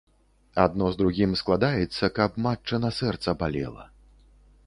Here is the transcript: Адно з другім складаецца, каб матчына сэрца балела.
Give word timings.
Адно 0.61 0.85
з 0.93 0.99
другім 1.01 1.35
складаецца, 1.41 2.09
каб 2.17 2.41
матчына 2.47 2.89
сэрца 3.03 3.37
балела. 3.43 3.85